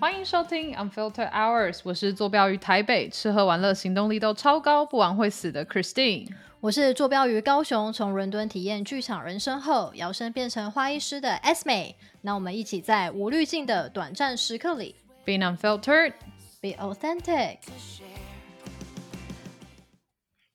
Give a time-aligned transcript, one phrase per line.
[0.00, 6.26] 欢迎收听 Unfiltered Hours，我是坐标于台北，吃喝玩乐行动力都超高，不玩会死的 Christine。
[6.60, 11.94] 我是坐标于高雄，从伦敦体验剧场人生后，摇身变成花艺师的 S 美。
[12.22, 15.54] 那我们一起在无滤镜的短暂时刻里 Being
[16.62, 17.58] be authentic。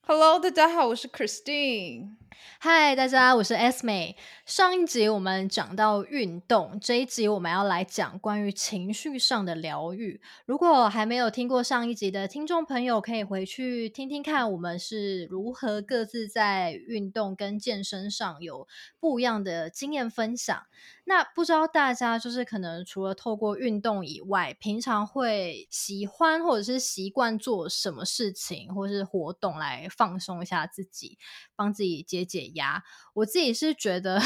[0.07, 2.15] Hello，大家好，我是 Christine。
[2.59, 4.15] 嗨，大家，我是 S 美。
[4.45, 10.19] 上一集我们讲到运动，这一集我们要来讲关于情绪上的疗愈。
[10.45, 18.67] 如果还没有听过上一集的听众朋友，可以回去听听看，我们是如何各自在运动跟健身上有
[18.99, 20.65] 不一样的经验分享。
[21.07, 31.19] 那不知道大家就是可能除了透过运动以外，平常会喜欢或者是习惯做什么事情或是活动来放松一下自己，
[31.55, 32.83] 帮自己解解压。
[33.13, 34.19] 我自己是觉得，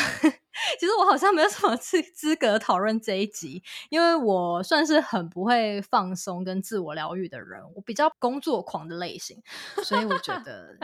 [0.79, 9.41] 其实我好像没有什么资资格讨论这一集，因为我算是很不会放松跟自我疗愈的人，我比较工作狂的类型，
[9.83, 10.77] 所以我觉得，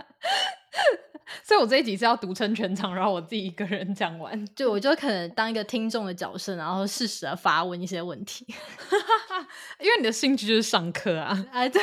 [1.44, 4.46] 所以我这一集是要独撑全场，然后我自己一个人讲完。
[4.56, 8.46] 就我就可能当一个听众的角色，然后适时的发问一些问题。
[9.80, 11.82] 因为你的兴趣就是上课啊，哎，对，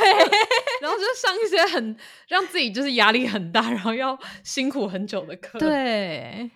[0.80, 1.96] 然后就上一些很
[2.28, 6.50] 让自己就是压力很大，然后要辛苦很久的课。，对，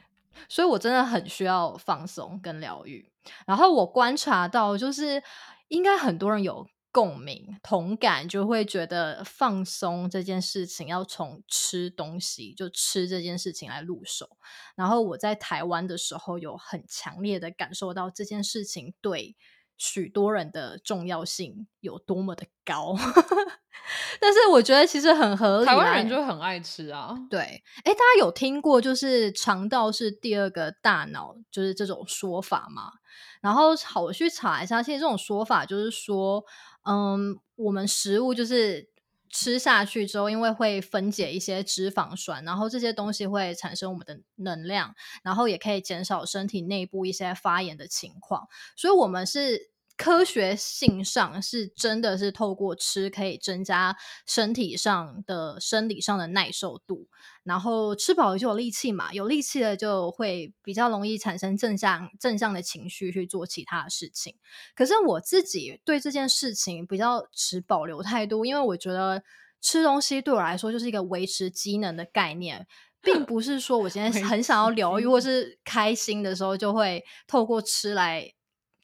[0.49, 3.11] 所以我真的很需要放松跟疗愈。
[3.47, 5.23] 然后我观察到，就是
[5.69, 14.39] 应该很多人有共鸣、同感，就会觉得放松这件事情要从吃东西，就吃这件事情来入手。
[14.75, 19.37] 然后我在台湾的时候，有很强烈的感受到这件事情对
[19.77, 22.97] 许多人的重要性有多么的高。
[24.21, 27.15] 但是我觉得其实很合理，台湾人就很爱吃啊。
[27.31, 27.39] 对，
[27.85, 32.91] 哎，大家有听过就是肠道是第二个大脑，就是这种说法吗？
[33.41, 36.45] 然后好，我去查一下，其实这种说法就是说，
[36.85, 38.89] 嗯，我们食物就是
[39.31, 49.71] 吃下去之后，因为会分解一些脂肪酸，然后这些东西会产生我们的能量，然后也可以减少身体内部一些发炎的情况，所以我们是。
[49.97, 53.97] 科学性上是真的是透过吃可以增加
[54.27, 57.09] 身体上的生理上的耐受度，
[57.43, 64.37] 然后吃饱了就有力气嘛，有力气了就会比较容易产生正向正向的情绪去做其他的事情。
[64.75, 69.23] 可是我自己对这件事情比较持保留态度，因为我觉得
[69.61, 72.67] 吃东西对我来说就是一个维持机能的概念。
[73.03, 78.33] 并不是说我今天很想要疗愈，或是开心的时候就会透过吃来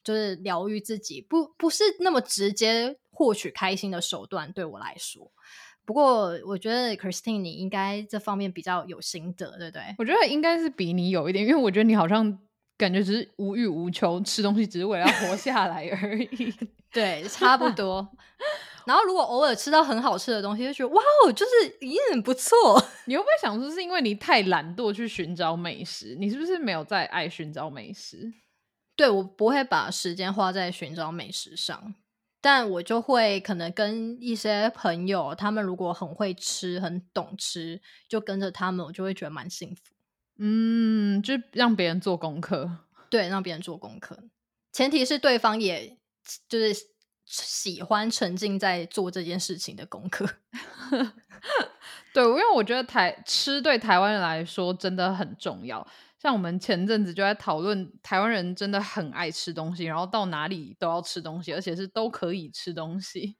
[0.03, 5.31] 就是疗愈自己，不不是那么直接获取开心的手段，对我来说。
[5.85, 9.81] 不过我觉得 Christine 你应该这方面比较有心得，对不对？
[9.97, 12.39] 我觉得应该是比你有一点，因为我觉得你好像
[12.77, 16.53] 感觉只是无欲无求，吃东西只是为了要活下来而已。
[16.91, 18.07] 对，差不多。
[18.85, 22.81] 然后如果偶尔吃到很好吃的东西，就觉得哇哦，就是也很不错。
[23.05, 26.15] 你会不会想说，是因为你太懒惰去寻找美食？
[26.19, 28.31] 你是不是没有在爱寻找美食？
[28.95, 31.95] 对我不会把时间花在寻找美食上，
[32.41, 39.81] 但我就会可能跟一些朋友，他们如果很会吃、很懂吃，就跟着他们，我就会觉得蛮幸福。
[40.37, 42.79] 嗯，就让别人做功课。
[43.09, 44.17] 对，让别人做功课，
[44.71, 45.97] 前提是对方也
[46.49, 46.75] 就是
[47.25, 50.27] 喜欢沉浸在做这件事情的功课。
[52.11, 55.87] 对，因为我觉得台吃对台湾人来说真的很重要。
[56.23, 63.35] 像我们前阵子就在讨论，台湾人真的很爱吃东西，然后到哪里都要吃东西，而且是都可以吃东西。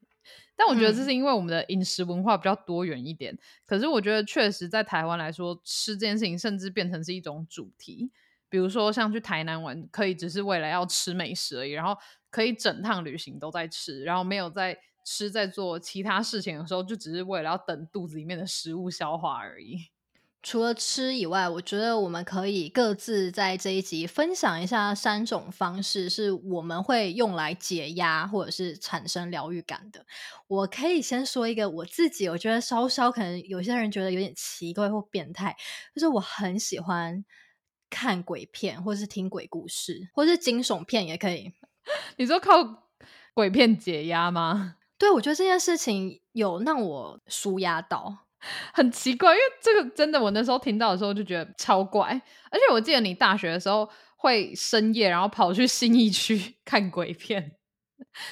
[0.57, 3.39] 但我觉得这嗯是因为我们的饮食文化比较多元一点。
[3.65, 8.11] 可是我觉得确实在台湾来说，吃这件事情甚至变成是一种主题。
[8.49, 11.97] 比如说像去台南玩，可以只是为了要吃美食而已，然后
[12.29, 19.92] 可以整趟旅行都在吃，然后没有在吃在做其他事情的时候，就只是为了要等肚子里面的食物消化而已。
[20.43, 30.05] 除了吃以外，我觉得我们可以各自在这一集分享一下三种方式，是我们会用来解压或者是产生疗愈感的。
[30.47, 35.55] 我可以先说一个我自己，我觉得稍稍可能有些人觉得有点奇怪或变态，
[35.95, 37.23] 就是我很喜欢
[37.89, 41.53] 看鬼片，或是听鬼故事，或是惊悚片也可以。
[42.17, 42.89] 你说靠
[43.33, 44.75] 鬼片解压吗？
[44.97, 48.22] 对我觉得这件事情有让我舒压到。
[48.73, 52.07] 很奇怪，因为这个真的，我那时候听到的时候就觉得超怪。
[52.51, 57.55] 而且我记得你大学的时候会深夜，然后跑去新义区 看鬼片，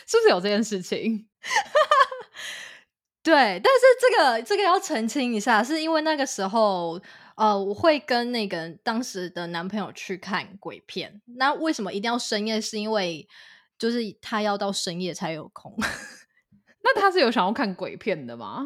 [0.05, 1.27] 是不是有这件事情？
[3.23, 6.99] 对，但是这个这个要澄清一下，是因为那个时候，
[7.35, 11.21] 呃，我会跟那个当时的男朋友去看鬼片。
[11.37, 12.59] 那为什么一定要深夜？
[12.59, 13.27] 是因为
[13.77, 15.75] 就是他要到深夜才有空。
[16.83, 18.65] 那他是有想要看鬼片的吗？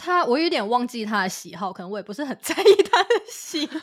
[0.00, 3.78] 他我有点忘记他的喜好，可能我也不是很 在意他的喜好，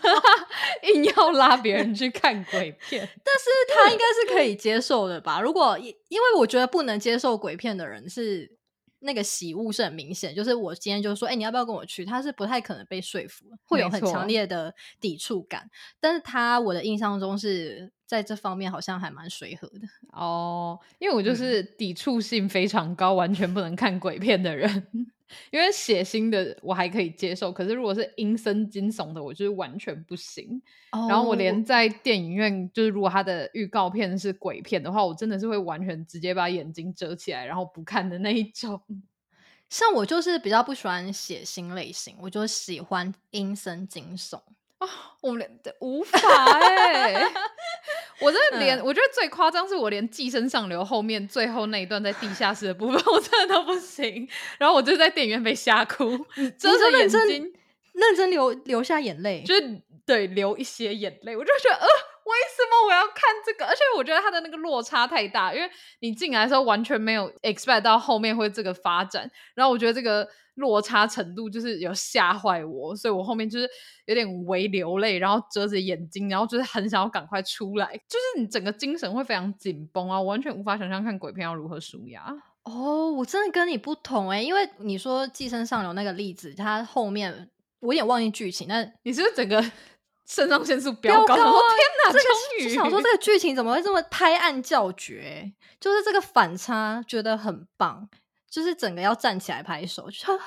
[0.92, 3.08] 硬要拉别人去看鬼片。
[3.24, 5.40] 但是他应该是可以接受的吧？
[5.40, 8.58] 如果因因为我觉得不能接受鬼片的人是
[9.00, 12.04] 那个喜恶是很明显，就是我今天就说，哎、你要不要跟我去？
[12.04, 15.70] 他是不太可能被说服，会有很强烈的抵触感。
[16.00, 19.82] 但是他我的印象中是在这方面好像还蛮随和的。
[20.14, 24.88] 哦，因为我就嗯是抵触性非常高，完全不能看鬼片的人。
[25.52, 30.62] 因为血腥的我还可以接受，可是如果是阴森惊悚的，我就是完全不行。
[31.10, 38.82] 然后我连在电影院，就是如果它的预告片是鬼片的话，我真的是会完全直接把眼睛遮起来，然后不看的那一种。
[39.70, 44.40] 像我就是比较不喜欢血腥类型，我就喜欢阴森惊悚。
[45.20, 47.14] 我们连无法哎、
[48.20, 54.28] 我真的连、嗯我觉得最夸张是我连寄生上流后面最后那一段在地下室的部分， 我真的都不行。
[54.58, 56.18] 然后我就在电影院被吓哭，
[56.58, 57.54] 真的眼说认真睛，
[57.94, 61.88] 认真流流下眼泪，就是对流一些眼泪，我就觉得呃，
[62.86, 63.66] 我要看这个？
[63.66, 65.70] 而且我觉得它的那个落差太大，因为
[66.02, 73.70] 你进来的时候完全没有 expect 到后面会这个发展，然后我觉得这个落差程度就是有吓坏我，所以我后面就是
[74.06, 82.36] 有点微流泪，然后遮着眼睛，然后就是很想要赶快出来，就是你整个精神会非常紧绷啊，我完全无法想象看鬼片要如何舒压。
[82.64, 87.50] 哦，我真的跟你不同哎、因为你说《寄生上流》那个例子，它后面
[87.80, 89.64] 我有点忘记剧情，但你是不是整个
[90.28, 91.36] 肾上腺素飙高？
[91.36, 92.24] 天哪，这个
[92.64, 98.10] 就想说这个剧情怎么会这么拍案叫绝欸、就是这个反差觉得很棒，
[98.50, 100.38] 就是整个要站起来拍手，就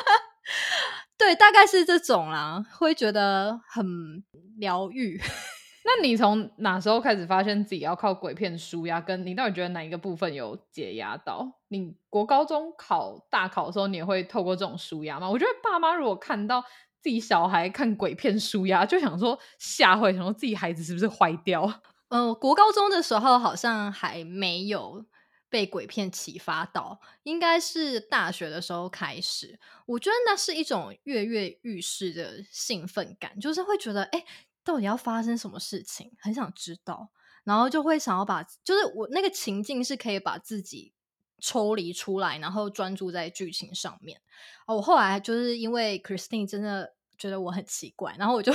[1.18, 4.24] 对，大概是这种啦，会觉得很
[4.58, 5.20] 疗愈。
[5.84, 9.00] 那你从哪时候开始发现自己要靠鬼片舒压？
[9.00, 11.46] 跟你到底觉得哪一个部分有解压到？
[11.68, 15.30] 你国高中考大考的时候，你也会透过这种舒压吗？
[15.30, 16.64] 我觉得爸妈如果看到
[17.06, 21.62] 自己小孩看鬼片舒压，就想说吓坏，想说自己孩子是不是坏掉？
[22.08, 25.06] 呃， 国高中的时候好像还没有
[25.48, 29.60] 被鬼片启发到，应该是大学的时候开始。
[29.86, 34.24] 我觉得那是一种跃跃欲试的兴奋感，就是会觉得，哎、
[34.64, 37.10] 到底要发生什么事情，很想知道，
[37.44, 40.92] 然后就会想要把，就是我那个情境是可以把自己
[41.38, 44.20] 抽离出来，然后专注在剧情上面。
[44.66, 48.52] 哦，我后来就是因为 Christine 真的觉得我很奇怪，然后我就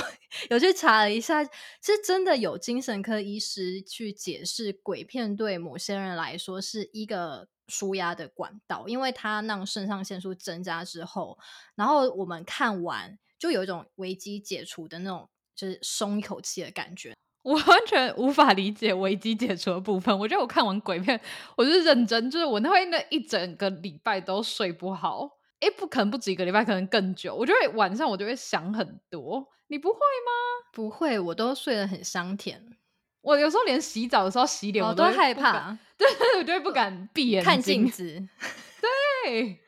[0.50, 11.38] 有去查了一下，是真的有精神科医师去解释鬼片对某些人来说是一个舒压的管道，因为它让肾上腺素增加之后，
[11.74, 17.14] 然后我们看完就有一种危机解除的那种，就是松一口气的感觉。
[17.42, 20.16] 我完全无法理解危机解除的部分。
[20.16, 21.20] 我觉得我看完鬼片，
[21.56, 25.28] 我就是认真，就是我那会那一整个礼拜都睡不好。
[25.62, 27.34] 诶，不可能不止一个礼拜，可能更久。
[27.34, 29.48] 我就会晚上我就会想很多。
[29.68, 30.68] 你不会吗？
[30.72, 32.76] 不会，我都睡得很香甜，
[33.22, 36.06] 我有时候连洗澡的时候洗脸，我我都害，怕 对，
[36.38, 38.28] 我就会不敢闭眼看镜，子。
[39.24, 39.60] 对，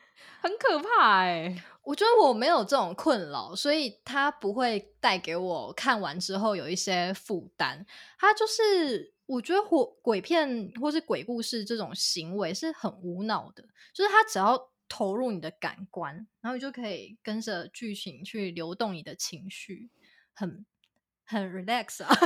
[0.43, 7.87] 很可怕哎、我觉得我没有这种困扰，所以它不会带给我看完之后有一些负担。
[8.19, 13.63] 它就是我觉得火鬼片或是鬼故事这种行为是很无脑的，
[13.95, 19.91] 就是它只要投入你的感官，然后你就可以跟着剧情去流动你的情绪，
[20.33, 20.65] 很
[21.25, 22.15] 很 relax 啊。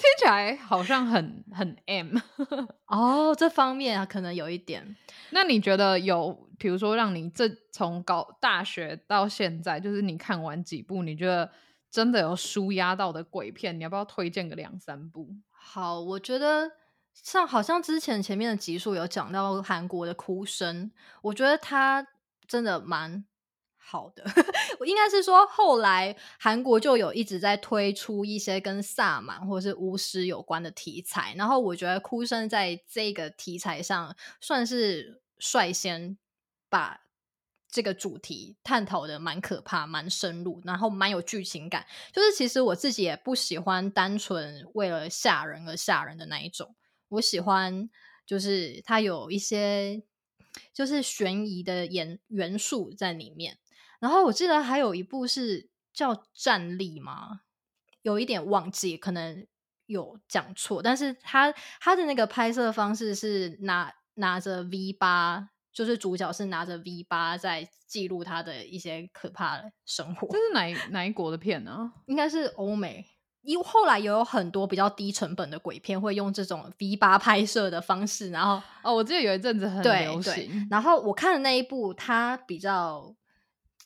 [0.00, 2.16] 听起来好像很很 M。
[2.88, 4.96] 哦，这方面啊，可能有一点。
[5.30, 11.50] 那你觉得有，比如说让你这从高大学到现在，就是你看完几部，你觉得
[11.90, 15.28] 真的有舒压到的鬼片，你要不要推荐个两三部？
[15.50, 16.72] 好，我觉得
[17.14, 20.90] 像好像之前前面的集数有讲到韩国的哭声，
[21.22, 22.06] 我觉得它
[22.48, 23.24] 真的蛮
[23.76, 24.24] 好的。
[24.80, 36.16] 我应该是说，后来韩国就有一直在推出一些跟萨满或是巫师有关的题材，然后我觉得哭声在这个题材上算是率先
[36.68, 37.00] 把。
[37.72, 41.86] 这个主题探讨的蛮可怕、蛮深入，然后蛮有剧情感。
[42.12, 46.74] 就是其实我自己也不喜欢单纯为了吓人而吓人的那一种，
[47.10, 47.88] 我喜欢
[48.26, 50.02] 就是它有一些
[50.72, 53.58] 就是悬疑的元元素在里面。
[54.00, 57.42] 然后我记得还有一部是叫《战力》吗？
[58.02, 59.46] 有一点忘记，可能
[59.86, 65.50] 有讲错，但是他他的那个拍摄方式是拿拿着 V 八。
[65.72, 73.06] 就是主角是拿着 V 八在记录他的一些可怕的生活这，是哪一 哪一国的片呢、应该是欧美。
[73.42, 83.14] 因后来也有很多比较低成本的鬼片会用这种 V 八拍摄的方式，然后哦，我记得有一阵子很对流对行，，然后我看的那一部，它比较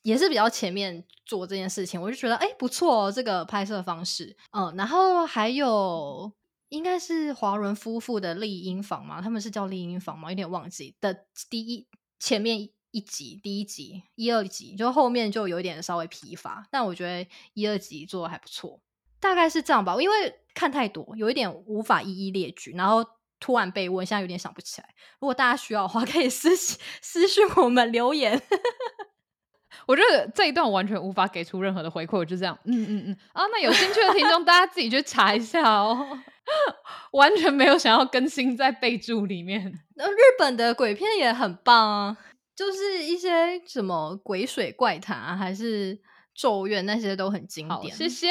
[0.03, 6.33] 也是比较前面做这件事情，我就觉得哎不错、哦，这个拍摄方式，嗯，然后还有
[6.71, 10.31] 应该是华伦夫妇的丽婴房嘛，他们是叫丽婴房吗？
[10.31, 11.87] 有点忘记的第一
[12.19, 18.81] 前面一集第一集一二集，就后面就有一点稍微疲乏，但我觉得一二集做的还不错。
[19.25, 23.03] 大概是这样吧，因为看太多，有一点无法一一列举，然后
[23.41, 24.89] 突然被问，现在有点想不起来。
[25.19, 28.39] 如果大家需要的话，可以私信私信我们留言。
[29.89, 36.21] 我觉得这一段完全无法给出任何的回馈，我就这样，嗯嗯嗯，啊，那有兴趣的听众， 大家自己去查一下哦，
[37.13, 39.73] 完全没有想要更新在备注里面。
[39.97, 42.19] 那日本的鬼片也很棒啊，
[42.55, 45.99] 就是一些什么鬼水怪谈啊，还是
[46.35, 47.95] 咒怨那些都很经好，典。
[47.95, 48.29] 谢谢。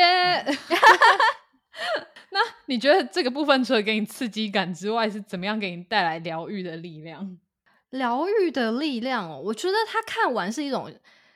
[2.29, 7.37] 那你觉得这个部分除了给你刺激感之外，是怎么样给你带来疗愈的力量？
[7.89, 10.93] 疗愈的力量哦，我觉得他看完是一种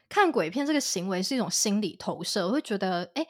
[0.09, 3.23] 看鬼片这个行为是一种心理投射，我会觉得哎。
[3.23, 3.27] 诶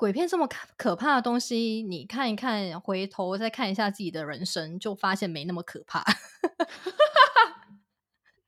[0.00, 6.02] 鬼片这么可可怕的东西，你看一看，回头再看一下自己的人生，就发现没那么可怕。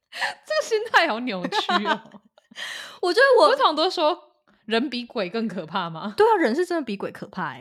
[0.08, 2.22] 这个心态好扭曲哦。
[3.02, 4.31] 我觉得我我通常都说
[4.66, 6.14] 人比鬼更可怕吗？
[6.16, 7.60] 对啊，人是真的比鬼可怕哎、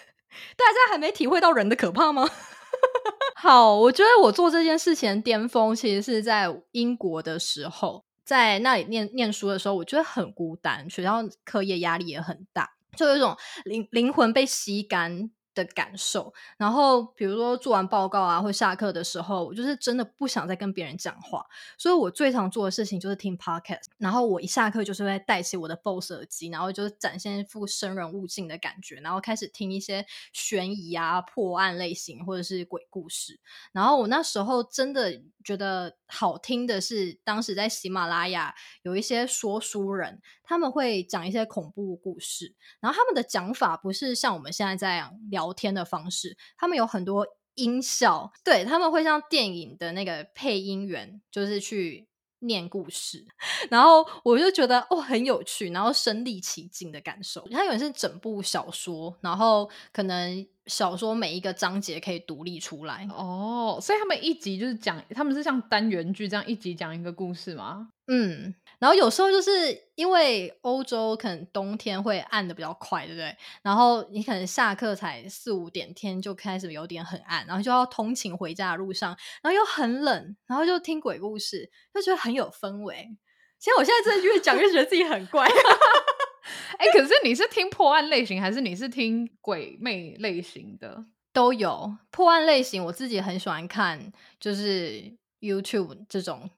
[0.56, 2.28] 大家还没体会到人的可怕吗？
[3.36, 16.32] 好，我觉得我做这件事情的巅峰，其实是在英国的时候，在那里念念书的时候，我觉得很孤单，学校课业压力也很大，就有一种灵灵魂被吸干的感受。
[16.56, 21.46] 然后比如说做完报告啊，或下课的时候，我就是真的不想再跟别人讲话，
[21.78, 23.84] 所以我最常做的事情就是听 podcast。
[23.98, 33.38] 然后我一下课就是会戴起我的 BOSS 耳机，然后就是展现一副生人勿近的感觉，然后开始听一些悬疑啊、破案类型或者是鬼故事。
[33.72, 52.06] 然后我那时候真的觉得好听的是，当时在喜马拉雅有一些说书人，他们会讲一些恐怖故事，然后他们的讲法不是像我们现在这样聊天的方式，他们有很多音效，对他们会像电影的那个配音员，就是去。
[52.46, 53.24] 念故事，
[53.70, 57.42] 然后我就觉得哦很有趣，然后身临其境的感受。
[57.50, 63.06] 它有点是整部小说，然后可能小说每一个章节可以独立出来。
[63.10, 67.88] 哦，所以他们一集就是讲，他们是像单元剧这样一集讲一个故事吗？
[68.06, 69.50] 嗯，然后有时候就是
[69.94, 73.34] 因为欧洲可能冬天会暗的比较快，对不对？
[73.62, 83.16] 然后你可能下课才四五点，天就开始有点很暗，然后就要通勤回家的路上，然后又很冷，然后就听鬼故事，就觉得很有氛围。
[83.58, 85.48] 其实我现在真的越讲越觉得自己很怪。
[86.78, 91.04] 哎、可是你是听破案类型，还是你是听鬼魅类型的？
[91.32, 96.48] 都有破案类型，我自己很喜欢看，就是 YouTube 这种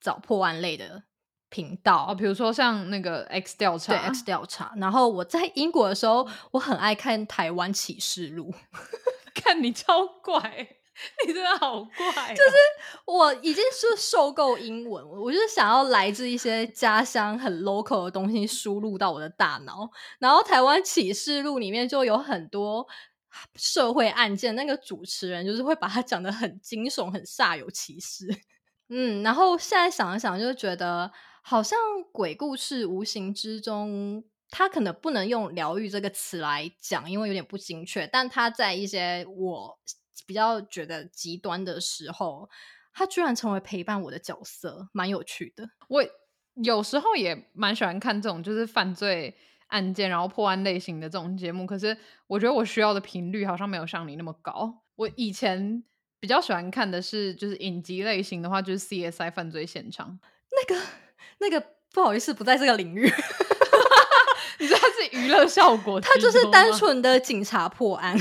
[0.00, 1.04] 找破案类的
[1.50, 2.06] 频道。
[2.08, 8.52] 哦，比如说像那个 X 调查，对 X 调查，然后我在英国的时候，我很爱看台湾启示录。
[9.34, 10.66] 看你超怪，
[11.26, 12.56] 你真的好怪、哦，就是
[13.04, 19.90] 我已经是受够英文，我就是想要来自一些家乡很 local 的东西输入到我的大脑。
[20.18, 22.86] 然后台湾启示录里面就有很多
[23.56, 28.26] 社会案件，那个主持人就是会把它讲的很惊悚、很煞有其事。
[28.88, 31.10] 嗯，然后现在想一想，就觉得
[31.42, 31.78] 好像
[32.12, 34.24] 鬼故事无形之中。
[34.50, 38.06] 它可能不能用疗愈这个词来讲，因为有点不精确。
[38.06, 39.76] 但他在一些我
[40.26, 42.48] 比较觉得极端的时候，
[42.92, 45.68] 他居然成为陪伴我的角色，蛮有趣的。
[45.88, 46.04] 我
[46.62, 49.36] 有时候也蛮喜欢看这种就是犯罪
[49.68, 51.66] 案件，然后破案类型的这种节目。
[51.66, 54.82] 可是我觉得我需要的频率好像没有像你那么高。
[54.94, 55.82] 我以前
[56.20, 60.18] 比较喜欢看的是就是影集类型的话，就是 CSI 犯罪现场。
[60.50, 60.80] 那个
[61.38, 63.10] 那个不好意思，不在这个领域。
[64.60, 68.16] 你知道是娱乐效果，他就是单纯的警察破案。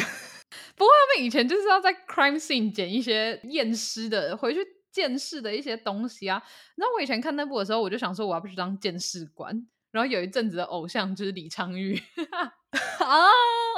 [0.75, 4.59] 不过他们以前就是要在 crime scene 捡一些验尸的，回去
[4.91, 6.41] 见识的一些东西啊。
[6.75, 9.67] 然后我以前看那部的时候，我就想说我要不去当鉴识官。
[9.91, 11.95] 然后有一阵子的偶像就是李昌钰
[12.99, 13.27] 啊，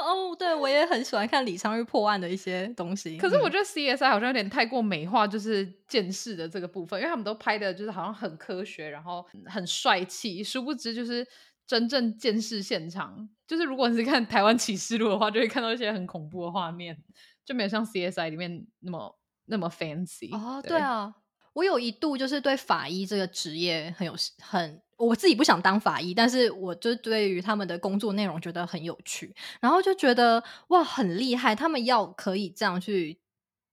[0.02, 3.18] 哦，对我也很喜欢看李昌钰破案的一些东西。
[3.18, 11.26] 可是我觉得 CSI 好像有点太过美化，就是见识的这个部分，因为他们都拍的就是好像很科学，然后很帅气，殊不知就是。
[11.66, 16.96] 真正见识现场，就是如果你是看台湾启示录的话，就会看到一些很恐怖的画面，
[17.44, 20.32] 就没有像 CSI 里面那么那么 fancy。
[20.32, 21.12] 哦，对啊，
[21.52, 33.20] 我有一度就是对法医这个职业很有很我自己不想当法医，但是我就对于他们的工作内容觉得很有趣，然后就觉得哇很厉害，他们要可以这样去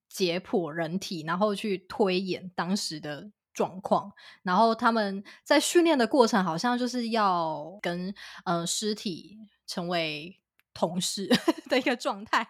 [0.09, 4.11] 解剖人体，然后去推演当时的状况，
[4.43, 8.13] 然后他们在训练的过程好像就是要跟
[8.45, 10.39] 呃尸体成为
[10.73, 11.27] 同事
[11.69, 12.47] 的一个状态。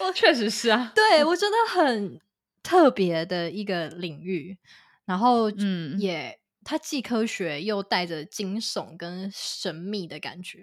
[0.00, 2.20] 我确实是啊，对我觉得很
[2.62, 4.58] 特别的一个领域，
[5.04, 6.38] 然后嗯也。
[6.66, 10.60] 它既科学又带着惊悚跟神秘的感觉，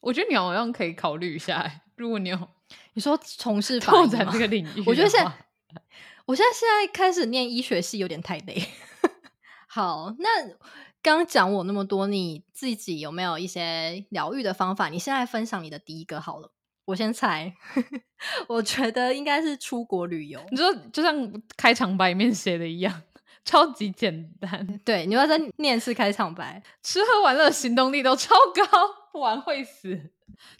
[0.00, 1.82] 我觉得你好像可以考虑一下。
[1.94, 2.48] 如果你有
[2.94, 5.32] 你说从事拓展这个领域，我觉得现在，
[6.26, 8.66] 我现在现在开始念医学系有点太累。
[9.68, 10.28] 好，那
[11.02, 14.88] 刚讲我那么多，你自己有没有一些疗愈的方法？
[14.88, 16.50] 你现在分享你的第一个好了，
[16.86, 17.54] 我先猜，
[18.48, 20.40] 我觉得应该是出国旅游。
[20.50, 23.02] 你说就像开场白里面写的一样。
[23.44, 28.64] 超级简单，对，你要再念次开场白，吃喝玩乐行动力都超高，
[29.12, 30.10] 不玩会死。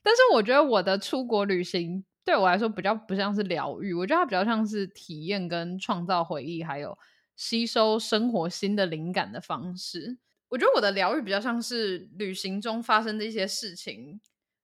[0.03, 6.97] 但是我觉得我的出国旅行对我来说比较不像是疗愈，我觉得它比较像是体验跟创造回忆，还有
[7.37, 10.19] 吸收生活新的灵感的方式。
[10.49, 14.21] 我觉得我的疗愈比较像是旅行中发生的一些事情，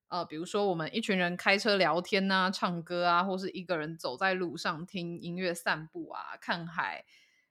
[0.08, 7.04] 呃，比如说我们一群人开车聊天啊、唱歌啊，或是一个人走在路上听音乐、散步啊、看海。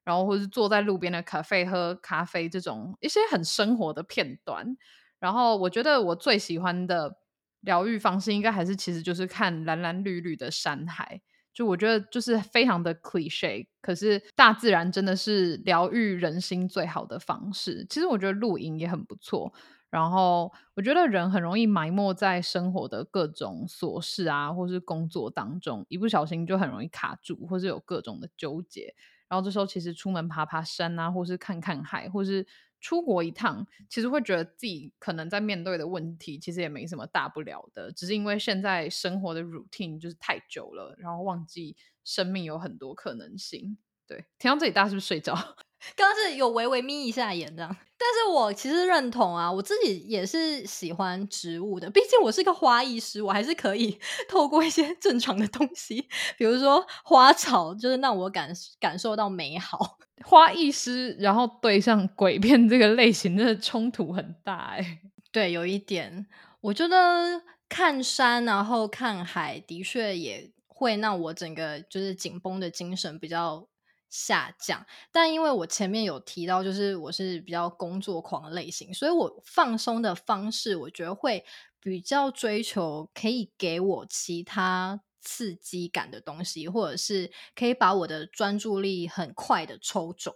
[0.05, 4.75] 然后，或是坐在路边的咖啡喝咖啡，这种一些很生活的片段。
[5.19, 7.19] 然后，我觉得我最喜欢的
[7.61, 11.21] 疗愈方式，应该还是其实就是看蓝蓝绿绿的山海。
[11.51, 17.85] 就我觉得，就是非常的 cliche，可是大自然真的是疗愈人心最好的方式。
[17.89, 19.53] 其实我觉得露营也很不错。
[19.89, 28.93] 然后，我觉得人很容易埋没在生活的各种琐事啊，或是工作当中，一不小心就很容易卡住，或是有各种的纠结。
[29.27, 32.45] 然后这时候其实出门爬爬山啊，或是看看海，或是
[32.79, 43.77] 出国一趟，其实会觉得自己可能在面对的问题，其实也没什么大不了的，只是因为现在生活的 routine 就是太久了，然后忘记生命有很多可能性。
[44.09, 45.33] 对，听到这里大家是不是睡着？
[45.95, 56.01] 刚刚是有微微眯一下眼这样，但是我其实认同啊，我自己也是喜欢植物的，毕竟我是个花艺师，我还是可以 透过一些 正常的东西，
[56.37, 59.99] 比如说花草，就是让我感感受到美好。
[60.25, 64.99] 花艺师，然后对上鬼片这个类型，的冲突很大哎。
[65.31, 66.27] 对，有一点，
[66.59, 73.65] 我觉得看山然后看海，的确也会让我整个就是紧绷的精神比较。
[74.09, 81.45] 下降，但因为我前面有提到，就是我是比较工作狂类型，所以我放松的方式，我觉得会
[81.79, 90.35] 比较追求可以给我其他刺激感的东西，或者是可以把我的专注力很快的抽走。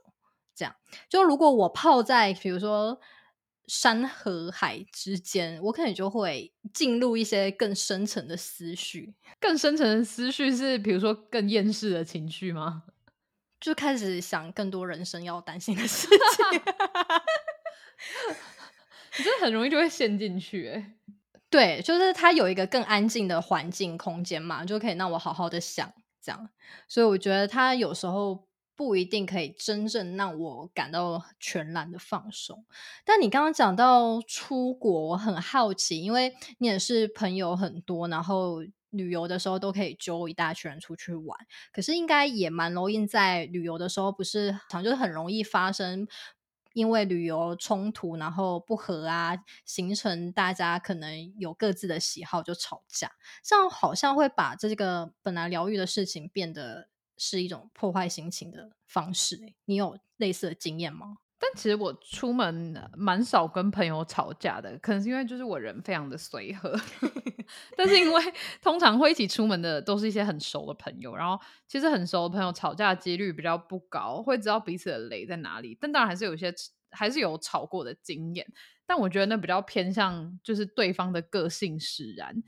[0.56, 0.76] 这样，
[1.10, 3.00] 就如果我泡在比如说
[3.66, 9.16] 山和海之间，我可能就会进入一些更深层的思绪。
[9.40, 12.84] 更深层的思绪是，比如说更厌世的情绪吗？
[13.64, 16.18] 就开始想更多人生要担心的事情，
[19.18, 20.96] 你真的很容易就会陷进去哎。
[21.50, 26.50] 对，就是它有一个更安静的环境空间嘛，就可以让我好好的想这样。
[26.90, 28.46] 所以我觉得它有时候
[28.76, 32.66] 不一定可以真正让我感到全然的放松。
[33.06, 38.62] 但你刚刚讲到出国，我很好奇，因为你也是朋友很多，然后。
[38.94, 41.38] 旅游的时候都可以揪一大群人出去玩，
[41.72, 46.08] 可是应该也蛮容易在旅游的时候，不是常就是很容易发生
[46.74, 53.12] 因为旅游冲突，然后不和啊，形成大家可能有各自的喜好就吵架，
[53.44, 59.54] 这样好像会把这个本来疗愈的事情变得是一种破坏心情的方式。
[59.66, 61.18] 你有类似的经验吗？
[61.46, 66.74] 但其实我出门蛮少跟朋友吵架的，可能是因为就是我人非常的随和。
[67.76, 68.24] 但是因为
[68.64, 75.78] 通常会一起出门的都是一些很熟的朋友，然后其实很熟的朋友吵架几率比较不高，会知道彼此的雷在哪里。
[75.82, 76.54] 但当然还是有些
[76.92, 78.48] 还是有吵过的经验，
[78.86, 82.42] 但我觉得那比较偏向就是对方的个性使然。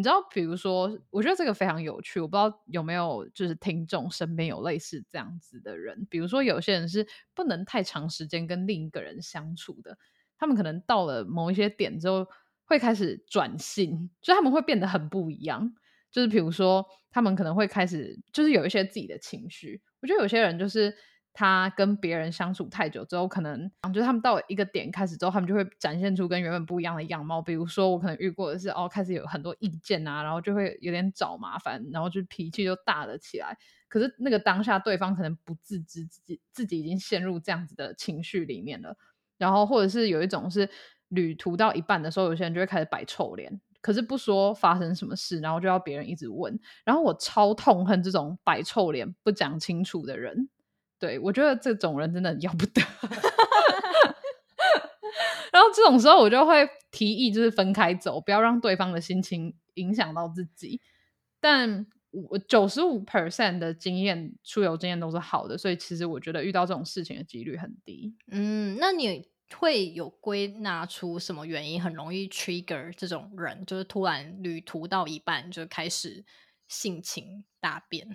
[0.00, 2.18] 你知道，比如说，我觉得这个非常有趣。
[2.20, 6.06] 我不知道有没有就是听众身边有类似这样子的人。
[6.08, 9.98] 比如说，有些人是不能太长时间跟另一个人相处的，
[10.38, 12.26] 他们可能到了某一些点之后
[12.64, 15.74] 会开始转性，就他们会变得很不一样。
[16.10, 19.82] 就是比如说，他们可能会开始就是有一些自己的情绪。
[20.00, 20.96] 我觉得有些人就是。
[21.32, 27.40] 他跟别人相处太久之后，可能就是他们到一个点开始之后，他们就会展现出跟原本不一样的样貌。
[27.40, 33.56] 比如说，我可能遇过的是，哦，开始有很多意见啊，然后就会有点找麻烦，然后就脾气就大了起来。
[33.88, 38.96] 可是那个当下，对方可能不自知自己自己已经陷入这样子的情绪里面了，
[39.38, 40.68] 然后或者是有一种是
[41.08, 46.56] 旅途到一半的时候，有些人就会开始摆臭脸，可是不说发生什么事，然后就要别人一直问。
[46.84, 50.48] 然后我超痛恨这种摆臭脸不讲清楚的人，
[51.00, 52.80] 对我觉得这种人真的要不得。
[55.52, 60.80] 然后这种时候我就会提议，就是分开走，不要让对方的心情影响到自己。
[61.40, 68.14] 但我九十五 percent 的经验出游经验都是好的，所以其实我觉得遇到这种事情的几率很低。
[68.30, 76.24] 嗯，那你会有归纳出什么原因很容易 trigger 这种人，就是突然旅途到一半就开始
[76.68, 78.14] 性情大变？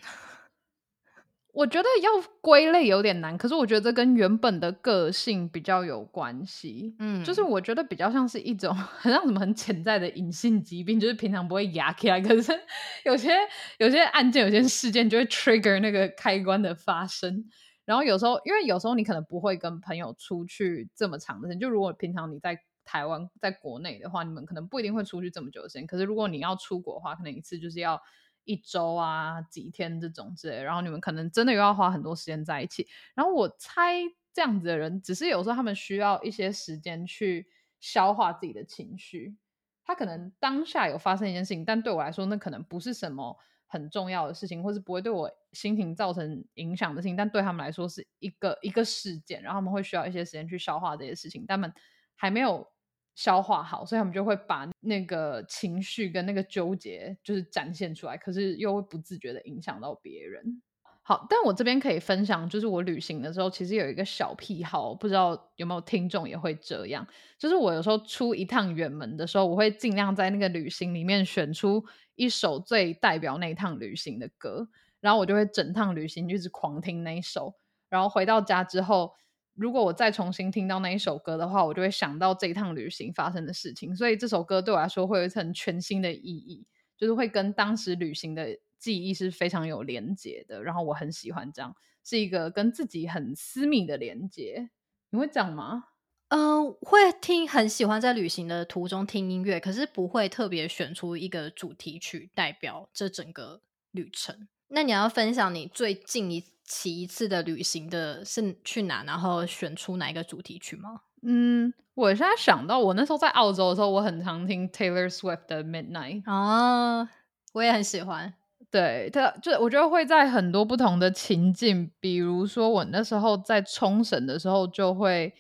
[1.55, 2.09] 我觉得要
[2.41, 6.93] 归类有点难，可是我觉得这跟原本的个性比较有关系。
[6.99, 12.51] 嗯，就是我觉得比较像是一种 很像什么很潜在的隐性疾病，就是平常不会压起来，可是
[13.05, 13.31] 有些
[13.77, 17.45] 有些案件、有些事件就会 trigger 那个开关的发生。
[17.85, 25.87] 然后有时候，因为有时候你可能不会跟朋友出去这么长的时间，就如果平常你在台湾、在国内的话，你们可能不一定会出去这么久的时间。
[25.87, 28.01] 可是如果你要出国的话，可能一次就是要。
[28.45, 32.87] 一周啊，几天这种之类，然后你们可能真的又要花很多时间在一起。
[33.13, 33.95] 然后我猜
[34.33, 37.47] 这样子的人，只是有时候他们需要一些时间去
[37.79, 39.35] 消化自己的情绪。
[39.83, 47.15] 他可能当下有发生一件事情，但对我来说，那可能不是什么很重要的事情，或是不会对我心情造成影响的事情。
[47.15, 51.45] 但对他们来说，是一个一个事件，然后他们会需要一些时间去消化这些事情。
[51.47, 51.73] 他们
[52.15, 52.67] 还没有。
[53.15, 60.61] 消化好，所以他们就会把那个情绪跟那个纠结就是展现出来，可是又会不自觉的影响到别人。
[61.01, 67.07] 好，但我这边可以分享，就是我旅行的时候其实有一个小癖好，不知道有没有听众也会这样。
[67.37, 74.67] 就是我有时候出一趟远门的时候，我会尽量在那个旅行里面选出一首最代表那一趟旅行的歌，
[74.99, 77.55] 然后我就会整趟旅行一直狂听那一首，
[77.87, 79.13] 然后回到家之后。
[79.55, 90.61] 如果我再重新听到那一首歌的话，我就会想到这一趟旅行发生的事情，所以这首歌对我来说会有一层全新的意义，就是会跟当时旅行的记忆是非常有连结的。
[90.61, 94.69] 然后我很喜欢这样，是一个跟自己很私密的连接。
[95.09, 95.85] 你会讲吗？
[96.29, 104.47] 嗯，会听，很喜欢在旅行的途中听音乐，可是不会特别选出一个主题曲代表这整个旅程。
[104.69, 109.03] 那你要分享你最近一起一次的旅行的是去哪？
[109.03, 111.01] 然后选出哪一个主题曲吗？
[111.21, 117.09] 嗯，我现在想到我那时候在澳洲的时候，我很常听 Taylor Swift 的 Midnight 啊，
[117.53, 118.33] 我也很喜欢。
[118.71, 125.33] 对，他就我觉得会在很多不同的情境，比如说我那时候在冲绳的时候，就会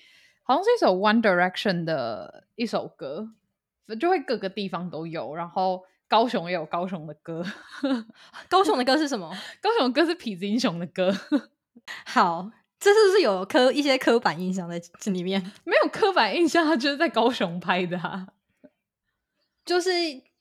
[0.43, 3.29] 好像是一首 One Direction 的一首歌，
[3.99, 5.83] 就会各个地方都有，然后。
[6.15, 7.45] 高雄也有高雄的歌，
[8.47, 9.29] 高雄的歌是什么？
[9.61, 11.13] 高雄的歌是痞子英雄的歌。
[12.05, 12.49] 好，
[12.79, 15.41] 这是不是有刻一些刻板印象在这里面？
[15.65, 17.99] 没有刻板印象，他就是在高雄拍的，
[19.65, 19.89] 就是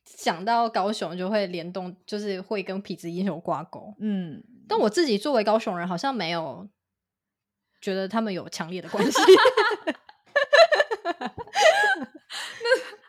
[0.04, 3.96] 想到高雄就会联动，就是会跟痞子英雄挂钩。
[3.98, 6.68] 嗯，但我自己作为高雄人，好像没有
[7.80, 9.18] 觉得他们有强烈的关系。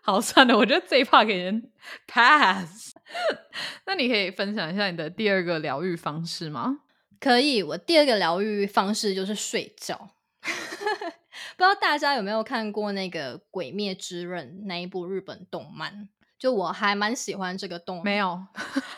[0.06, 1.72] 好算了，我觉得这一 part 给人
[2.06, 2.94] pass。
[3.88, 6.82] 那你可以分享一下你的第二个疗愈方式吗？
[7.20, 10.12] 可以，我第二个疗愈方式就是睡觉。
[10.44, 16.08] 不知道大家有没有看过那个《鬼灭之刃》那一部日本动漫？
[16.38, 18.40] 就我还蛮喜欢这个动，没有。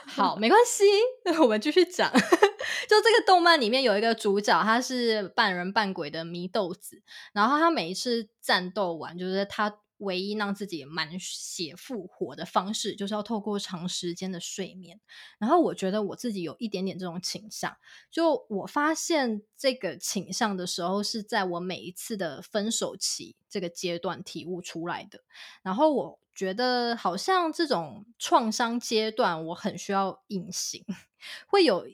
[0.08, 0.84] 好，没关系，
[1.40, 2.12] 我们继续讲。
[2.12, 9.74] 就这个动漫里面有一个主角，他是半人半鬼的祢豆子，然后他每一次战斗完，就是他。
[9.98, 15.00] 唯一让自己满血复活的方式，就是要透过长时间的睡眠。
[15.40, 17.76] 然后我觉得我自己有一点点这种倾向。
[18.12, 25.22] 就我发现这个倾向的时候，是在我每一次的分手期这个阶段体悟出来的。
[25.64, 30.86] 然后我觉得好像这种创伤阶段，我很需要隐形，
[31.48, 31.88] 会有。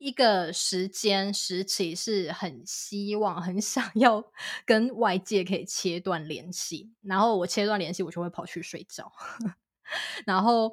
[0.00, 4.24] 一个时间时期是很希望、很 想要
[4.64, 9.12] 跟外界可以切断联系，然后我切断联系，我就会跑去睡觉。
[10.26, 10.72] 然后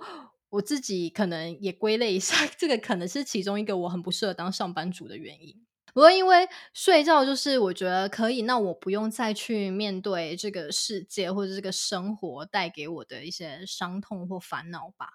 [0.50, 5.56] 我自己可能也归类一下， 这个可能是其中一个我很不适合当上班族的原因。
[5.94, 15.10] 不过因为睡觉，就是我觉得可以，那我不用再去面对这个世界或者这个生活带给我的一些伤痛或烦恼吧。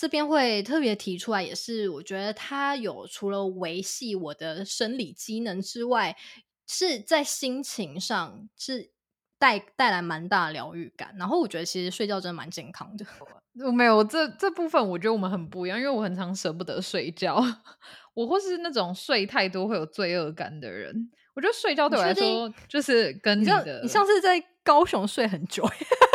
[0.00, 6.16] 这边会特别提出来，也是我觉得它有除了维系我的生理机能之外，
[6.66, 8.92] 是在心情上是
[9.38, 11.14] 带带来蛮大的疗愈感。
[11.18, 13.04] 然后我觉得其实睡觉真的蛮健康的。
[13.74, 17.36] 没有这这部分，我觉得我们很不一样，因为我很常舍不得睡觉，
[18.14, 21.10] 我或是那种睡太多会有罪恶感的人。
[21.34, 25.64] 我我觉得睡觉对我来说就是跟你的，你上次在高雄睡很久，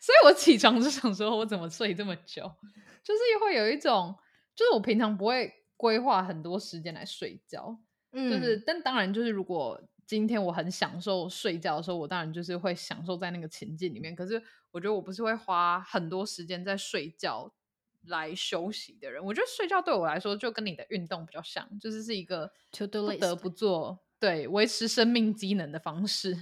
[0.00, 2.42] 所以我起床就想说，我怎么睡这么久？
[3.02, 4.14] 就是会有一种，
[4.54, 7.78] 就是我平常不会规划很多时间来睡觉，
[8.12, 14.14] 嗯，就是但当然就是如果今天我很享受睡觉的时候，我当然就是会享受在那个情境里面。
[14.14, 17.52] 可是我觉得我不是会花很多时间在睡觉。
[18.06, 22.86] 来休息的人，我觉得睡觉对我来说就跟你的运动比较像，就是是一个不
[23.18, 26.32] 得不做，对维持生命机能的方式。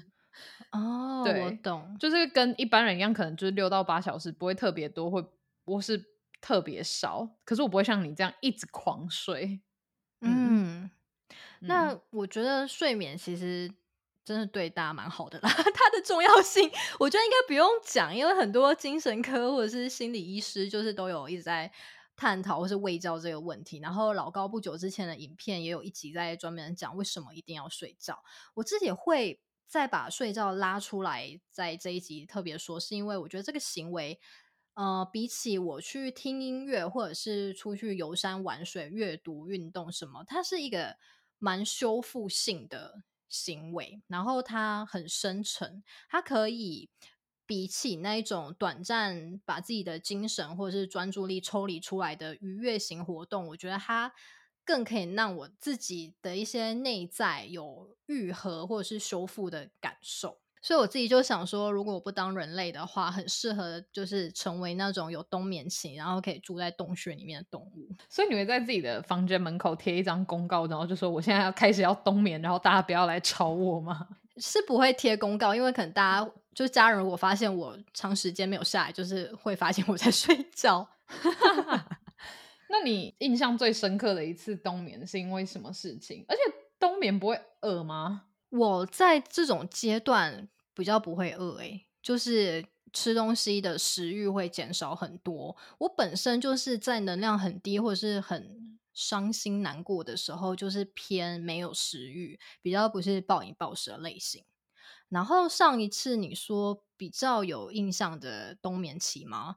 [0.72, 5.24] 哦，我懂，就是跟一般人一样，可能就是六到八小时不会特别多，会
[5.64, 6.04] 不是
[6.40, 7.28] 特别少。
[7.44, 9.60] 可是我不会像你这样一直狂睡。
[10.20, 10.90] 嗯，
[11.60, 13.72] 那我觉得睡眠其实。
[14.26, 21.70] 真的对大家蛮好的啦， 它的重要性我觉得应该不用讲，因为很多精神科或者是心理医师就是都有一直在
[22.16, 23.78] 探讨或是喂教这个问题。
[23.78, 28.20] 然后老高不久之前的影片也有一集在专门讲为什么一定要睡觉。
[28.54, 34.18] 我自己会再把睡觉拉出来，在这一集特别说，是因为我觉得这个行为，
[34.74, 40.96] 呃，比起我去听音乐或者是出去游山玩水、阅读、运动什么，它是一个
[41.38, 43.02] 蛮修复性的。
[43.28, 46.88] 行为，然后它很深沉，它可以
[47.44, 54.12] 比起那一种短暂把自己的精神或者是专注力抽离出来的愉悦型活动，我觉得它
[54.66, 60.36] 更可以让我自己的一些内在有愈合或者是修复的感受。
[60.62, 67.88] 所以我自己就想说，如果我不当人类的话，很适合就是成为那种有冬眠期，然后可以住在洞穴里面的动物。
[68.08, 74.08] 所以你会在自己的房间门口贴一张公告，然后就说我现在要开始要冬眠，然后大家不要来吵我吗？
[74.38, 80.88] 是不会贴公告，因为可能大家就是家人，如果发现我长时间没有下来，就是会发现我在睡觉。
[82.78, 86.24] 那你印象最深刻的一次冬眠是因为什么事情？
[86.28, 86.42] 而且
[86.78, 88.26] 冬眠不会饿吗？
[88.50, 90.48] 我在这种阶段。
[90.76, 92.62] 比较不会饿诶，就是
[92.92, 95.56] 吃东西的食欲会减少很多。
[95.78, 104.44] 我本身就是在能量很低或者是很伤心难过的时候，就是偏没有食欲，比较不是暴饮暴食的类型。
[105.08, 109.56] 然后上一次你说比较有印象的冬眠期吗？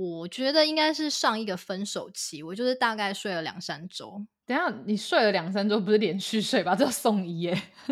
[0.00, 4.24] 我觉得应该是上一个分手期，我就是大概睡了两三周。
[4.46, 6.74] 等下你睡了两三周，不是连续睡吧？
[6.74, 7.62] 这送医耶。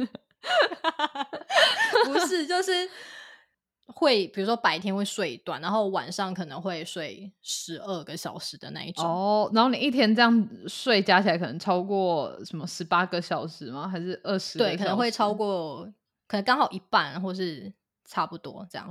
[2.07, 2.73] 不是，就是
[3.89, 9.05] 会，比如说白天会睡一段，然后晚上可能会睡十二个小时的那一种。
[9.05, 13.87] 哦，然后你一天这样睡加起来可能超过什么十八个小时吗？
[13.87, 14.57] 还是二十？
[14.57, 15.85] 对，可能会超过，
[16.27, 17.71] 可能刚好一半，或是
[18.09, 18.89] 差不多这样。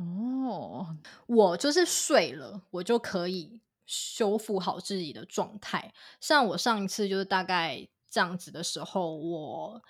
[0.47, 5.93] 哦，我就是睡了，我就可以修复好自己的状态。
[6.21, 9.81] 像我上一次就是大概这样子的时候，我。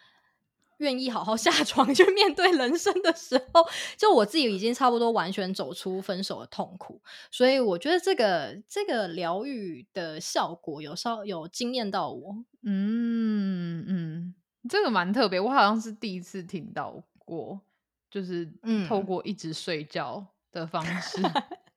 [0.79, 12.45] 愿意好好 下床去面对人生的时候，就我自己已经差不多完全走出分手的痛苦，所以我觉得这个这个疗愈的效果有稍有惊艳到我。
[12.61, 14.35] 嗯嗯，
[14.69, 17.61] 这个蛮特别，我好像是第一次听到过，
[18.09, 18.51] 就是
[18.87, 21.21] 透过一直睡觉的方式。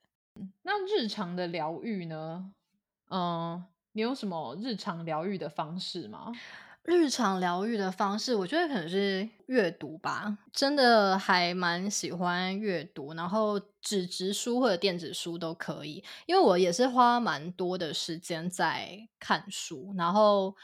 [0.62, 2.52] 那日常的疗愈呢？
[3.10, 6.32] 嗯，你有什么日常疗愈的方式吗？
[6.82, 10.38] 日常疗愈的方式，我觉得可能是阅读吧。
[10.50, 16.02] 真的还蛮喜欢阅读，然后纸质书或者电子书都可以。
[16.24, 20.56] 因为我也是花蛮多的时间在看书，然后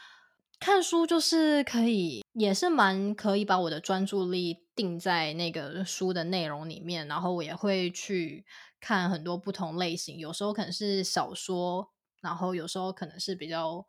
[0.59, 7.05] 看书就是可以，也是蛮可以把我的专注力定在那个书的内容里面。
[7.09, 8.45] 然后我也会去
[8.79, 13.85] 看很多不同类型，有时候可能是小说，然后有时候可能是比较。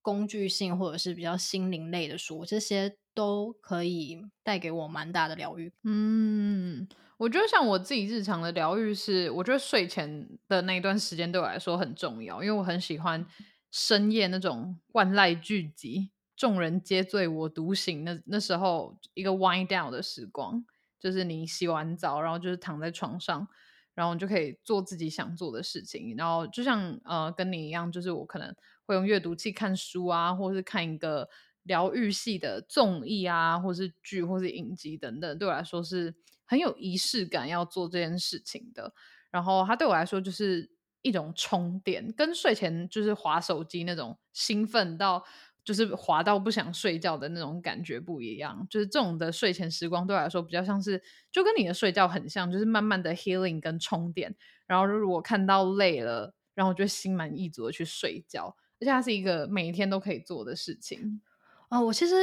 [0.00, 5.70] 工具性或者是比较心灵类的书，这些都可以带给我蛮大的疗愈。
[5.82, 6.88] 嗯，
[7.18, 13.26] 我觉得像我自己日常的疗愈是，我觉得睡前的那一段时间对我来说很重要，因为我很喜欢
[13.70, 16.08] 深夜那种万籁俱寂、
[16.38, 20.64] 众人皆醉我独醒那那时候一个 wind down 的时光，
[20.98, 23.46] 就是你洗完澡，然后就是躺在床上，
[23.94, 28.56] 然后你就可以做自己想做的事情，然后就像呃跟你一样，就是我可能。
[28.88, 31.28] 会用阅读器看书啊，或是看一个
[31.64, 36.14] 疗愈系的综艺啊，或是剧，或是影集等等，对我来说是
[36.46, 38.94] 很有仪式感要做这件事情的。
[39.30, 40.70] 然后它对我来说就是
[41.02, 45.22] 一种充电，跟睡前就是划手机那种兴奋到
[45.68, 48.66] 就是滑到不想睡觉的那种感觉不一样。
[48.70, 50.98] 就是这种的睡前时光对我来说比较像是，
[51.30, 54.34] 就跟你的睡觉很像，就是慢慢的 healing 跟充电。
[54.66, 58.56] 然后如果看到累了，然后就心满意足的去睡觉。
[58.80, 61.20] 而且它是一个每一天都可以做的事情
[61.68, 61.78] 啊！
[61.78, 62.14] 我其实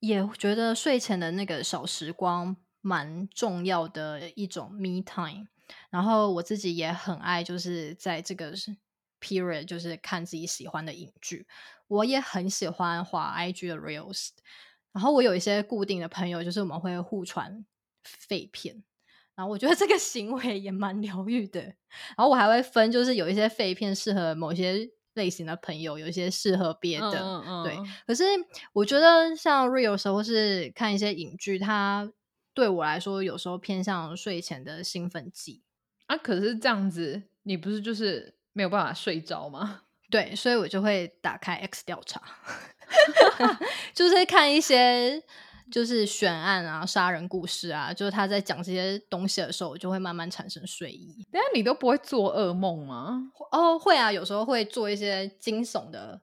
[0.00, 5.46] 也觉得睡前的那个小时光蛮重要的一种 me time。
[5.88, 8.52] 然后我自己也很爱，就是在这个
[9.22, 11.46] period，就是看自己喜欢的影剧。
[11.86, 14.30] 我也很喜欢滑 IG 的 reels。
[14.92, 17.64] 然后我有一些固定的朋友，就是我们会互传
[18.02, 18.82] 废片。
[19.34, 21.62] 然后我觉得这个行为也蛮疗愈的。
[21.62, 27.42] 然后我还会分，就是有一些废片适合某些类型的朋友，有一些适合别的。
[27.64, 27.78] 对。
[28.06, 28.24] 可是
[28.74, 32.12] 我觉得像 real 时候是看一些影剧，它
[32.52, 35.62] 对我来说有时候偏向睡前的兴奋剂。
[36.06, 39.82] 啊，可是这样子，你不是就是没有办法睡着吗？
[40.10, 42.20] 对，所以我就会打开 X 调查，
[43.94, 45.22] 就是看一些
[45.70, 51.26] 就是悬案啊、杀人故事啊，就是他在讲这些东西的时候，我就会慢慢产生睡意。
[51.32, 53.30] 等下你都不会做噩梦吗？
[53.52, 56.20] 哦，会啊，有时候会做一些惊悚的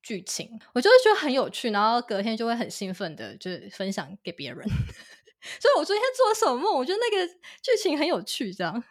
[0.00, 4.62] 剧情，我就会觉得很有趣，然后隔天就会很兴奋的，就是分享给别人。
[5.60, 6.72] 所以我昨天做了什么梦？
[6.76, 7.26] 我觉得那个
[7.60, 8.84] 剧情很有趣，这样。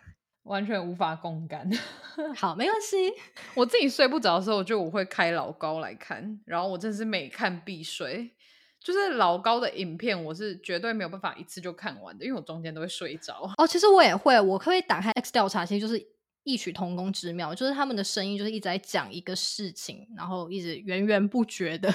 [0.46, 1.70] 完全无法共感。
[2.36, 3.12] 好，没关系。
[3.54, 8.32] 我自己睡不着的时候，就我会开老高来看，然后我真是每看必睡。
[8.80, 13.52] 就是老高的影片，我是绝对没有办法一次就看完的，因为我中间都会睡着。
[13.58, 16.00] 哦，其实我也会，我可以打开 X 调查，其实就是
[16.44, 21.90] 异曲同工之妙，就是他们的声音就是一直在讲一个事情，然后一直源源不绝的，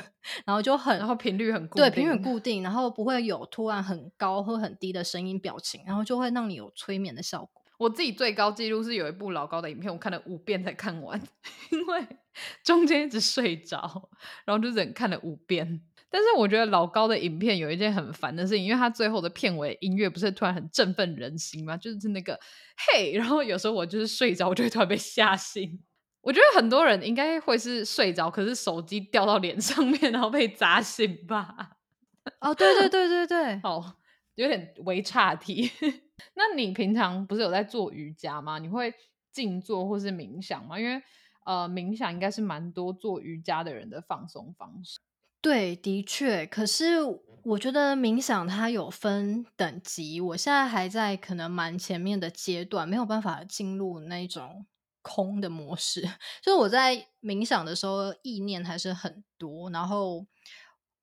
[0.45, 7.60] 然后就很，然后频率很固定对，频率很固定，然后不会有突然很高或很低的声音表情，然后就会让你有催眠的效果。
[7.81, 11.19] 我自己最高记录是有一部老高的影片，我看了五遍才看完，
[11.73, 12.07] 因为
[12.63, 14.11] 中间一直睡着，
[14.45, 15.81] 然后就只能看了五遍。
[16.11, 21.75] 但是我觉得老高的影片有一件很烦的事情，因为他最后的片尾音乐不是突然很振奋人心吗？
[21.79, 22.39] 就是那个
[22.93, 25.81] 嘿，然后有时候我就是睡着，我就会突然被吓醒。
[26.21, 31.79] 我觉得很多人应该会是睡着，可是手机掉到脸上面，然后被砸醒吧？
[32.41, 33.97] 哦，对对对对对，哦，
[34.37, 35.71] 有点微差题。
[36.35, 38.59] 那你平常不是有在做瑜伽吗？
[38.59, 38.93] 你会
[39.33, 40.79] 静坐或是冥想吗？
[40.79, 41.03] 因为
[41.45, 44.99] 呃，冥想应该是蛮多做瑜伽的人的放松方式。
[45.41, 46.47] 对，的确。
[46.47, 46.99] 可是
[47.45, 54.67] 我觉得冥想它有分等级，我现在还在可能蛮前面的阶段，没有办法进入那种
[55.03, 56.03] 空的模式。
[56.43, 60.27] 就是我在冥想的时候，意念还是很多，然后。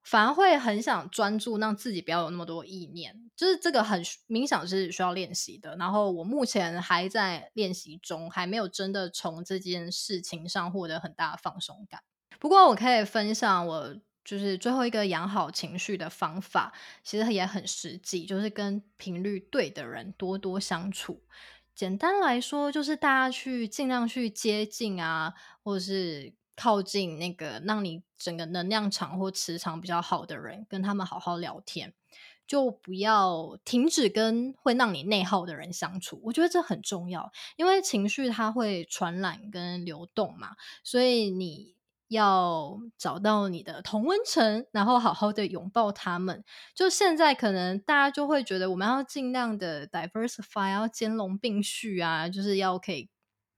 [0.09, 3.29] 反而会很想专注，让自己不要有那么多意念。
[3.35, 5.75] 就是这个很冥想是需要练习的。
[5.75, 12.01] 然后我目前还在练习中，还没有真的从这件事情上获得很大的放松感。
[12.39, 16.71] 不过我可以分享我就是最后一个养好情绪的方法，
[17.03, 21.21] 其实也很实际，就是跟频率对的人多多相处。
[21.75, 26.37] 简单来说，就是大家去尽量去接近啊，或者是。
[26.57, 31.93] 靠近那个让你整个能量场或磁场比较好的人，跟他们好好聊天，
[32.47, 36.19] 就不要停止跟会让你内耗的人相处。
[36.23, 41.75] 我觉得这很重要，因为情绪它会传染跟流动嘛，所以你
[42.07, 46.43] 要找到你的同温层，然后好好的拥抱他们。
[46.73, 53.09] 就现在可能大家就会觉得我们要尽量的 diversify，要兼容并蓄啊，就是要可以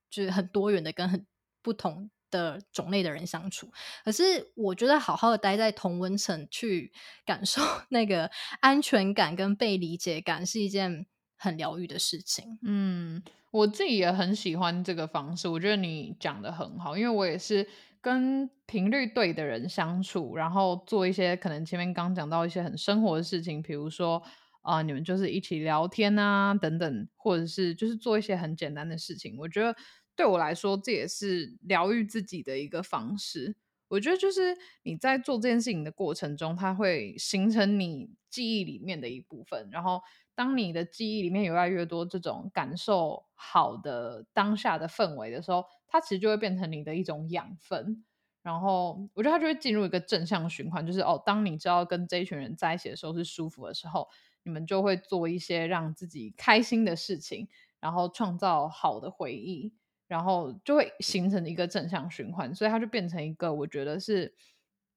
[0.09, 1.25] 就是很多元的跟很
[1.61, 2.09] 不同。
[2.31, 3.71] 的种类的人相处，
[4.03, 6.91] 可是我觉得好好的待在同温层去
[7.25, 11.05] 感受 那个安全感跟被理解感，是一件
[11.37, 12.59] 很疗愈的事情。
[12.63, 17.67] 嗯，我自己也很喜欢这个方式，我觉得你讲的很好，因为我也是
[18.01, 24.21] 跟频率对的人相处，然后做一些可能前面刚讲到一些很生活的事情，比如说
[24.61, 29.75] 啊，你们就是一起聊天啊等等，或者是就是做一些很简单的事情，我觉得。
[30.19, 33.55] 对我来说，这也是疗愈自己的一个方式。
[33.87, 39.69] 我觉得，就是你在做这件事情的过程中，它会形成你记忆里面的一部分。
[39.71, 40.01] 然后，
[40.35, 48.03] 当你的记忆里面有越来越多这种感受好的当下的氛围的时候，它其实就会变成你的一种养分。
[48.43, 50.85] 然后，我觉得它就会进入一个正向循环。
[50.85, 54.09] 就是哦，当你知道跟这一群人在一起的时候是舒服的时候，
[54.43, 57.47] 你们就会做一些让自己开心的事情，
[57.79, 59.73] 然后创造好的回忆。
[60.09, 64.33] 然后就会形成一个正向循环，所以它就变成一个我觉得是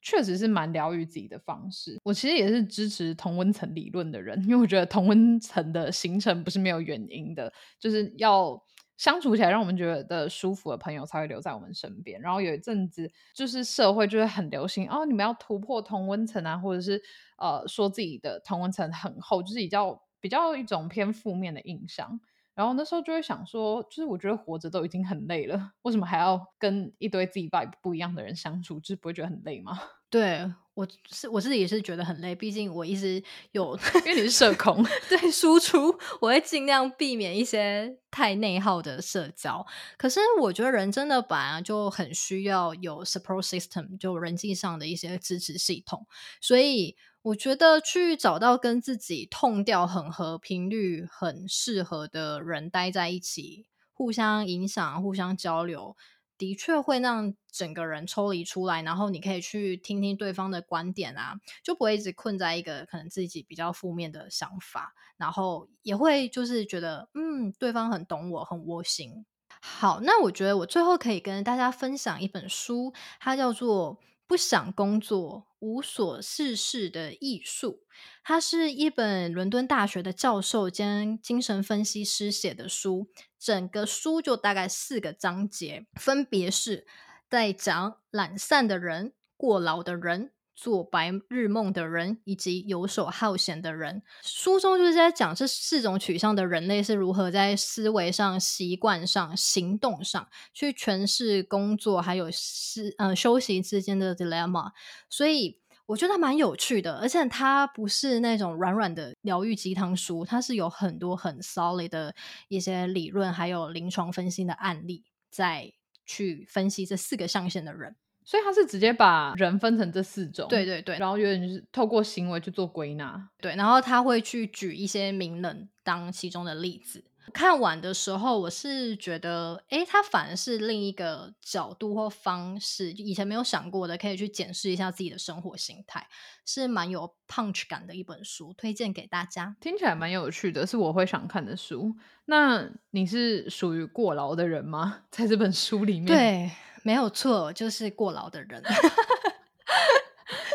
[0.00, 1.98] 确实是蛮疗愈自己的方式。
[2.02, 8.58] 我其实也是支持同温层理论的人，因为我觉得同温层的形成不是没有原因的，就是要
[8.96, 12.18] 相处起来让我们觉得舒服的朋友才会留在我们身边。
[12.20, 17.00] 然后有一阵子就是社会就会很流行哦，你们要突破同温层啊，或者是
[17.36, 22.18] 呃说自己的同温层很厚，就是比较比较一种偏负面的印象。
[22.54, 28.78] 然后那时候就会想说，就是我觉得活着都已经很累了，为什么还要跟一堆自己 vibe 不一样的人相处？
[28.80, 29.80] 就是不会觉得很累吗？
[30.10, 33.22] 对我是我自己也是觉得很累，毕竟我一直
[33.52, 33.74] 有
[34.04, 35.88] 因为你是社恐， 对输出，
[36.20, 39.64] 我会尽量避免一些太内耗的社交。
[39.96, 46.06] 可是我觉得人真的本来就很需要有 support system，就人际上的一些支持系统。
[46.42, 55.96] 所以我觉得去找到跟自己痛调很合、频率很适合的人待在一起，互相影响、互相交流。
[56.38, 69.24] 的确会让整个人抽离出来，然后你可以去听听对方的观点啊，就不会一直困在一个可能自己比较负面的想法，然后也会就是觉得嗯，对方很懂我，很窝心。
[69.60, 73.94] 好，那我觉得我最后可以跟大家分享一本书，它叫做
[74.26, 77.84] 《不想工作，无所事事的艺术》。
[78.24, 83.08] 它是一本伦敦大学的教授兼精神分析师写的书。
[83.38, 86.86] 整个书就大概四个章节，分别是
[87.30, 94.02] 在讲懒散的人、过劳的人、做白日梦的人以及游手好闲的人。
[94.22, 104.72] 书中就是在讲这四种取向的人类是如何在思维上、习惯上、行动上去诠释工作还有是呃休息之间的 dilemma。
[105.08, 105.60] 所以。
[105.86, 112.14] 我觉得蛮有趣的，而且它不是那种软软的疗愈鸡汤书，它是有很多很 solid 的
[112.48, 115.72] 一些理论，还有临床分析的案例，在
[116.06, 117.96] 去分析这四个象限的人。
[118.24, 127.04] 所以他是直接把人分成这四种，对对对，然后有点就是透过行为去做归纳，对，然后他会去举一些名人当其中的例子。
[127.32, 136.04] 看完的时候，我是觉得，哎，他反而是另一个角度或方式，以前没有想过的，可以去检视一下自己的生活形态，
[136.44, 139.54] 是蛮有 punch 感的一本书，推荐给大家。
[139.60, 141.94] 听起来蛮有趣的，是我会想看的书。
[142.24, 145.04] 那你是属于过劳的人吗？
[145.08, 146.50] 在这本书里面，对，
[146.82, 148.62] 没有错，就是过劳的人。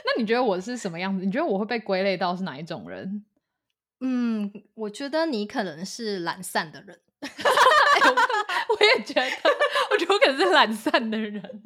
[0.06, 1.26] 那你觉得我是什么样子？
[1.26, 3.26] 你觉得我会被归类到是哪一种人？
[4.00, 7.28] 嗯，我觉得你可能是懒散的人， 我
[8.84, 9.32] 也觉得，
[9.92, 11.64] 我觉得我可能是懒散的人。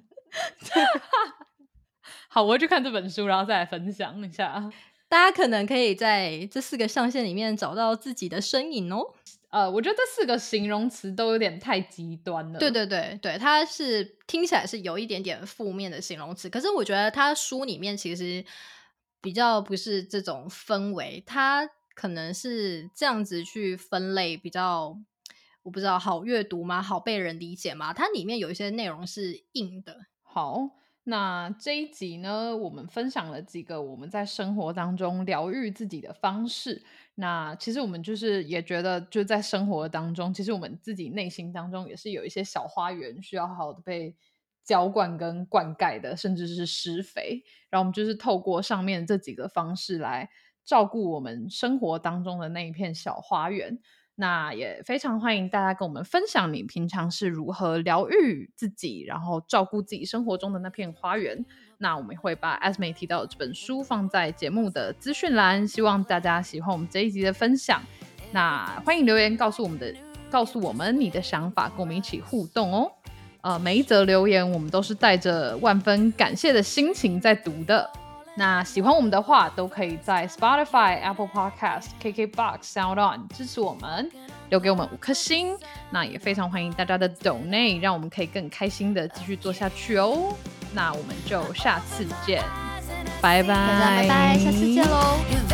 [2.30, 4.72] 好，我会去看这本书，然后再来分享一下。
[5.10, 9.14] 大家可能可以在这四个象限里面找到自己的身影哦。
[9.52, 12.58] 呃，我觉得这四个形容词都有点太极端了。
[12.58, 18.44] 对对对对，它是听起来是有一点点负面的形容词，可是我觉得它书里面其实
[19.22, 21.70] 比较不是这种氛围，它。
[21.94, 24.98] 可能是这样子去分类比较，
[25.62, 26.82] 我不知道好阅读吗？
[26.82, 27.94] 好被人理解吗？
[27.94, 30.06] 它里面有一些内容是硬的。
[30.24, 30.70] 好，
[31.12, 36.82] 那这一集呢，我们分享了几个我们在生活当中疗愈自己的方式。
[37.16, 44.16] 那其实我们就是也觉得，就在生活当中，其实我们自己内心当中也是有一些小花园，需要好好的被
[44.64, 47.44] 浇灌跟灌溉的，甚至是施肥。
[47.70, 50.30] 然后我们就是透过上面这几个方式来。
[50.64, 53.80] 照顾我们生活当中的那一片小花园，
[54.22, 61.44] 那也非常欢迎大家跟我们分享你平常是如何疗愈自己，然后照顾自己生活中的那片花园。
[61.80, 67.82] 那我们会把 Asme 提到的这本书放在节目的资讯栏，希望大家喜欢我们这一集的分享。
[68.32, 69.92] 那欢迎留言告诉我们的，
[70.30, 72.92] 告诉我们你的想法，跟我们一起互动哦。
[73.42, 77.90] 呃，每一则留言我们都是带着万分感谢的心情在读的。
[78.42, 84.10] 那喜欢我们的话，都可以在 Spotify、Apple Podcast、KKBox、Sound On 支持我们，
[84.50, 85.56] 留给我们五颗星。
[85.92, 90.34] 那也非常欢迎大家的 Donate，让我们可以更开心的继续做下去哦。
[90.74, 92.42] 那我们就下次见，
[93.22, 95.51] 拜拜，拜拜，下次见喽。